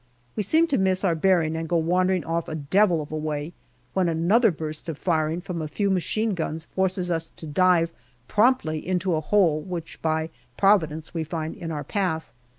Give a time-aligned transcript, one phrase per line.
[0.35, 3.53] We seem to miss our bearing and go wandering off a devil of a way,
[3.93, 7.91] when another burst of firing from a few machine guns forces us to dive
[8.27, 12.31] promptly into a hole which by Providence we find in our path.